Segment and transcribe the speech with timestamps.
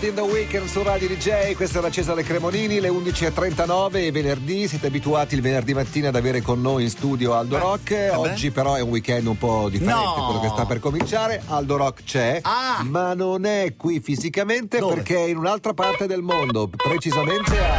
[0.00, 4.10] Lost in the Weekend su Radio DJ, questa è la Cesare Cremonini, le 11.39 e
[4.10, 7.90] venerdì, siete abituati il venerdì mattina ad avere con noi in studio Aldo Beh, Rock,
[7.90, 10.24] eh oggi però è un weekend un po' differente, No.
[10.24, 12.82] quello che sta per cominciare, Aldo Rock c'è, Ah.
[12.82, 14.94] ma non è qui fisicamente Dove?
[14.94, 17.74] perché è in un'altra parte del mondo, precisamente a...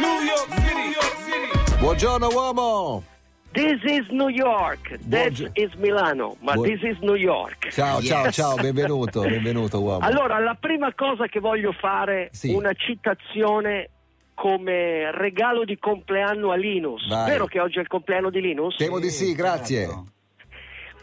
[0.00, 1.78] New York City.
[1.78, 3.04] Buongiorno uomo!
[3.52, 7.68] This is New York, that Buongi- is Milano, ma Buon- this is New York.
[7.70, 8.06] Ciao, Yes.
[8.08, 9.98] ciao, ciao, benvenuto, benvenuto uomo.
[10.06, 12.54] Allora, la prima cosa che voglio fare Sì.
[12.54, 13.90] una citazione
[14.34, 17.06] come regalo di compleanno a Linus.
[17.08, 17.28] Vai.
[17.30, 18.76] Vero che oggi è il compleanno di Linus?
[18.76, 19.84] Temo di sì, grazie.
[19.84, 20.06] certo.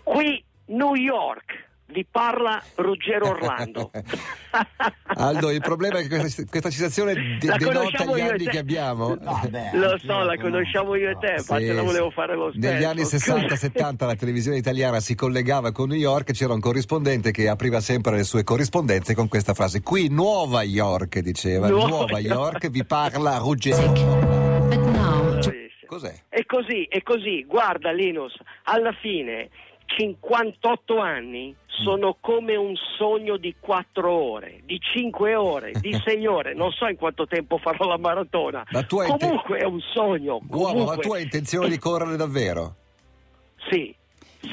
[0.04, 3.92] Qui New York, vi parla Ruggero Orlando.
[5.16, 9.16] Aldo, il problema è che questa, questa citazione de- denota gli e anni che abbiamo.
[9.16, 12.52] Vabbè, Lo anch'io so, la conosciamo io e te, infatti Sì, la volevo fare lo
[12.52, 12.72] stesso.
[12.74, 17.48] Negli anni 60-70 la televisione italiana si collegava con New York, c'era un corrispondente che
[17.48, 19.82] apriva sempre le sue corrispondenze con questa frase.
[19.82, 22.70] Qui Nuova York, diceva, Nuova Nuova York, York.
[22.70, 23.92] vi parla Ruggero.
[23.92, 25.88] Bravissimo.
[25.88, 26.14] Cos'è?
[26.30, 27.44] È così, è così.
[27.46, 29.50] Guarda Linus, alla fine
[29.98, 36.54] 58 anni sono come un sogno di 4 ore, di 5 ore, di 6 ore.
[36.54, 38.66] Non so in quanto tempo farò la maratona.
[38.72, 40.40] Ma tu hai inte- Comunque è un sogno.
[40.50, 40.98] Uomo, ma comunque.
[41.04, 42.76] tu hai intenzione di correre davvero?
[43.70, 43.94] Sì.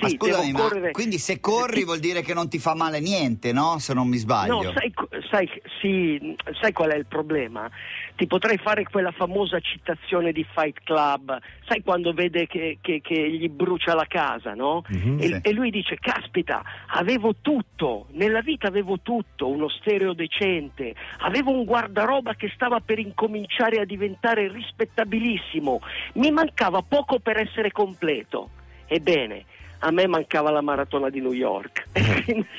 [0.00, 0.90] Ma Sì, scusami, devo ma correre.
[0.90, 3.78] quindi se corri vuol dire che non ti fa male niente, no?
[3.78, 4.60] Se non mi sbaglio.
[4.62, 4.92] No, sai,
[5.30, 5.48] sai,
[5.80, 7.70] sì, sai qual è il problema?
[8.16, 13.30] Ti potrei fare quella famosa citazione di Fight Club, sai quando vede che, che- che
[13.30, 14.82] gli brucia la casa, no?
[14.88, 15.38] Mhm, e, sì.
[15.42, 21.64] e lui dice, caspita, avevo tutto, nella vita avevo tutto, uno stereo decente, avevo un
[21.64, 25.80] guardaroba che stava per incominciare a diventare rispettabilissimo,
[26.14, 28.48] mi mancava poco per essere completo.
[28.86, 29.44] Ebbene,
[29.78, 31.86] a me mancava la maratona di New York.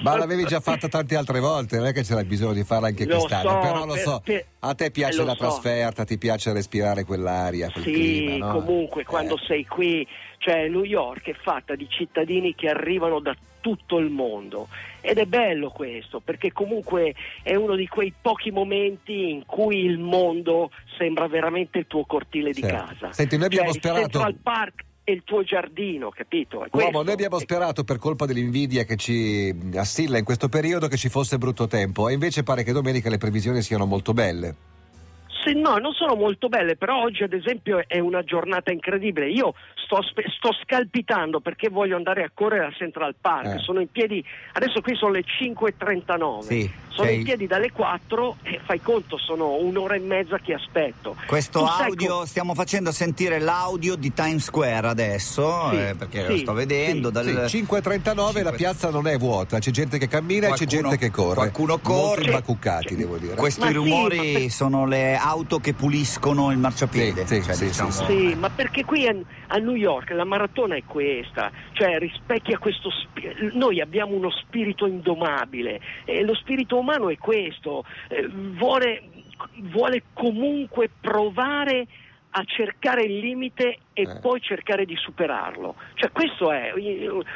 [0.01, 3.05] Ma l'avevi già fatta tante altre volte, non è che c'era bisogno di farla anche
[3.05, 5.37] Lo quest'anno, so, però lo per- so, per- a te piace eh, la so.
[5.37, 8.59] trasferta, ti piace respirare quell'aria, quel Sì, clima, no?
[8.59, 9.05] comunque Eh.
[9.05, 10.07] quando sei qui,
[10.37, 14.67] cioè New York è fatta di cittadini che arrivano da tutto il mondo
[15.01, 19.97] ed è bello questo perché comunque è uno di quei pochi momenti in cui il
[19.97, 22.75] mondo sembra veramente il tuo cortile di Certo.
[22.99, 23.13] casa.
[23.13, 26.65] Senti, noi abbiamo Cioè, sperato- Central Park è il tuo giardino, capito?
[26.65, 27.03] È Uomo, questo.
[27.03, 31.07] noi abbiamo E- sperato per colpa dell'invidia che ci assilla in questo periodo che ci
[31.07, 34.55] fosse brutto tempo e invece pare che domenica le previsioni siano molto belle.
[35.45, 39.29] Sì, no, non sono molto belle, però oggi ad esempio è una giornata incredibile.
[39.29, 39.53] Io
[39.85, 43.55] sto, sto scalpitando perché voglio andare a correre a Central Park.
[43.55, 43.59] Eh.
[43.59, 46.41] Sono in piedi, adesso qui sono le 5.39.
[46.41, 50.53] Sì, sono sei- in piedi dalle 4 e fai conto, sono un'ora e mezza che
[50.53, 51.15] aspetto.
[51.25, 55.95] Questo Tu sai audio, co- stiamo facendo sentire l'audio di Times Square adesso, Sì, eh,
[55.97, 57.07] perché lo sì, sto vedendo.
[57.07, 57.13] sì.
[57.13, 60.89] dal- Sì, 5.39 la piazza non è vuota, c'è gente che cammina e c'è Qualcuno-
[60.89, 61.35] gente che corre.
[61.35, 62.25] qualcuno corre.
[62.25, 63.35] imbacuccati, devo dire.
[63.35, 67.25] Questi Ma rumori per- sono le auto che puliscono il marciapiede.
[67.25, 69.15] Sì, sì, cioè, sì, diciamo- sì, Sì, ma perché qui a,
[69.47, 74.85] a New York la maratona è questa, cioè rispecchia questo spirito, noi abbiamo uno spirito
[74.87, 79.03] indomabile e lo spirito umano è questo, eh, vuole,
[79.63, 81.85] vuole comunque provare
[82.31, 84.19] a cercare il limite e Eh.
[84.19, 85.73] poi cercare di superarlo.
[85.95, 86.71] Cioè questo è,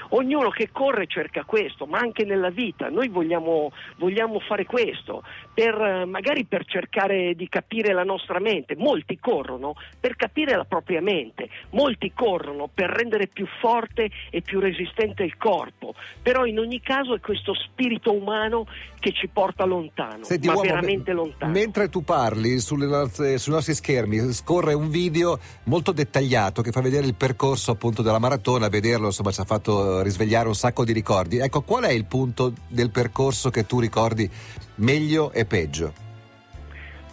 [0.10, 5.24] ognuno che corre cerca questo, ma anche nella vita noi vogliamo, vogliamo fare questo,
[5.56, 8.76] per, magari per cercare di capire la nostra mente.
[8.76, 14.60] Molti corrono per capire la propria mente, molti corrono per rendere più forte e più
[14.60, 18.68] resistente il corpo, però in ogni caso è questo spirito umano
[19.00, 21.52] che ci porta lontano, Senti, ma uomo, veramente me- lontano.
[21.52, 27.06] Mentre tu parli sulle sui nostri schermi scorre un video molto dettagliato che fa vedere
[27.06, 30.92] il percorso appunto della maratona, vederlo insomma ci ha fatto eh, risvegliare un sacco di
[30.92, 31.38] ricordi.
[31.38, 34.30] Ecco, qual è il punto del percorso che tu ricordi
[34.76, 35.94] meglio e peggio?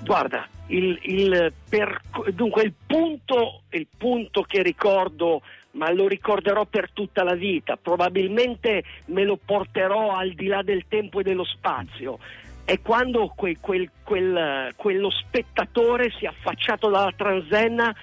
[0.02, 6.90] Guarda, il, il perc- dunque il punto, il punto che ricordo, ma lo ricorderò per
[6.92, 12.18] tutta la vita, probabilmente me lo porterò al di là del tempo e dello spazio.
[12.64, 17.94] È quando que- quel- quel- quello spettatore si è affacciato dalla transenna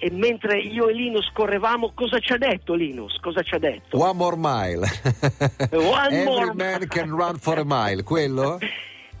[0.00, 3.18] e mentre io e Linus correvamo, cosa ci ha detto Linus?
[3.20, 3.98] Cosa ci ha detto?
[3.98, 4.86] One more mile.
[5.72, 6.86] One Every more man mile.
[6.86, 8.58] can run for a mile, quello?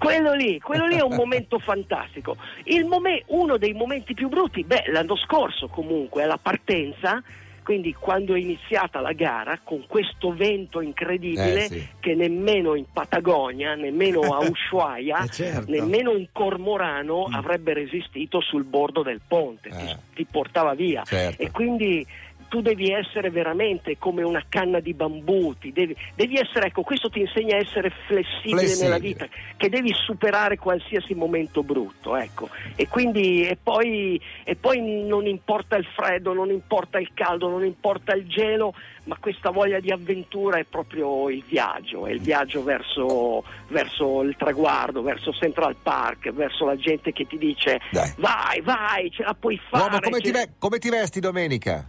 [0.00, 2.34] Quello lì, quello lì è un momento fantastico.
[2.64, 7.22] Il momen- uno dei momenti più brutti, beh, l'anno scorso comunque, alla partenza,
[7.70, 11.86] quindi quando è iniziata la gara, con questo vento incredibile Eh, sì.
[12.00, 15.70] che nemmeno in Patagonia, nemmeno a Ushuaia, Eh, certo.
[15.70, 19.96] nemmeno un cormorano avrebbe resistito sul bordo del ponte, ti, Eh.
[20.16, 21.04] ti portava via.
[21.04, 21.40] Certo.
[21.40, 22.04] E quindi
[22.50, 27.08] tu devi essere veramente come una canna di bambù, ti devi, devi essere, ecco, questo
[27.08, 28.82] ti insegna a essere flessibile, Flessibile.
[28.82, 32.48] nella vita, che devi superare qualsiasi momento brutto, ecco.
[32.74, 37.64] E quindi e poi, e poi non importa il freddo, non importa il caldo, non
[37.64, 38.74] importa il gelo,
[39.04, 44.34] ma questa voglia di avventura è proprio il viaggio, è il viaggio verso, verso il
[44.36, 48.12] traguardo, verso Central Park, verso la gente che ti dice Dai.
[48.18, 49.84] vai, vai, ce la puoi fare.
[49.84, 51.88] Uomo, come ti, ce- ve- come ti vesti domenica?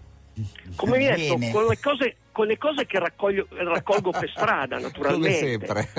[0.76, 1.52] Come hai detto, Bene.
[1.52, 5.38] con le cose, con le cose che raccoglio- raccolgo per strada, Come naturalmente.
[5.38, 5.89] sempre.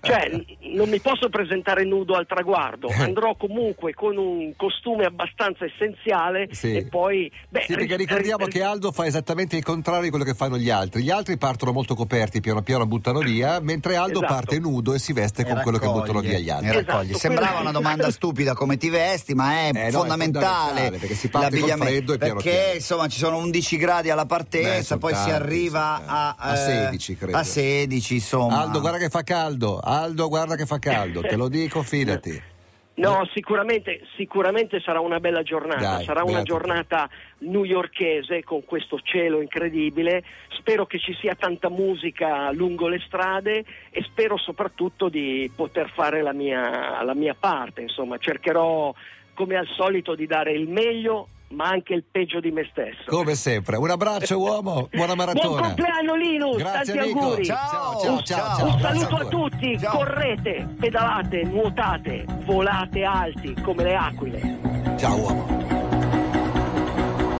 [0.00, 0.30] Cioè,
[0.74, 6.76] non mi posso presentare nudo al traguardo, andrò comunque con un costume abbastanza essenziale Sì.
[6.76, 7.30] e poi...
[7.48, 10.34] Beh, Sì, perché ri- ricordiamo ri- che Aldo fa esattamente il contrario di quello che
[10.34, 11.02] fanno gli altri.
[11.02, 14.32] Gli altri partono molto coperti, piano piano buttano via, mentre Aldo Esatto.
[14.34, 16.78] parte nudo e si veste con quello che buttano via gli altri.
[16.78, 20.46] Esatto, Sembrava quello- una domanda stupida come ti vesti, ma è Eh, no, è fondamentale,
[20.48, 22.74] fondamentale, perché si parte col freddo e piano perché piano.
[22.74, 25.30] insomma ci sono 11 gradi alla Beh, partenza, sono poi si tanti,
[25.68, 26.34] arriva a.
[26.38, 27.36] A eh, 16, credo.
[27.36, 28.60] A 16, insomma.
[28.62, 29.78] Aldo, guarda che fa caldo.
[29.78, 31.20] Aldo, guarda che fa caldo.
[31.20, 32.56] Te lo dico, fidati.
[32.94, 38.98] No, sicuramente, sicuramente sarà una bella giornata, Dai, sarà una beato giornata newyorchese con questo
[39.00, 45.48] cielo incredibile, spero che ci sia tanta musica lungo le strade e spero soprattutto di
[45.54, 48.92] poter fare la mia, la mia parte, insomma cercherò
[49.32, 53.04] come al solito di dare il meglio ma anche il peggio di me stesso.
[53.06, 53.76] Come sempre.
[53.76, 54.88] Un abbraccio, uomo.
[54.90, 55.60] Buona Buon maratona.
[55.62, 57.18] compleanno Linus, Grazie, tanti amico.
[57.20, 57.44] auguri.
[57.44, 58.66] Ciao, ciao, ciao, ciao, ciao.
[58.66, 59.96] Un saluto a tutti, Ciao.
[59.96, 64.58] correte, pedalate, nuotate, volate alti come le aquile.
[64.98, 65.57] Ciao, uomo.